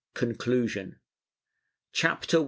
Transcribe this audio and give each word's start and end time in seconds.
CONCLUSION. 0.15 0.95
CHAPTER 1.93 2.37
I. 2.37 2.39